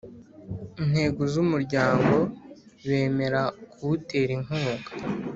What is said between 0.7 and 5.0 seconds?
Intego z umuryango bemera kuwutera inkunga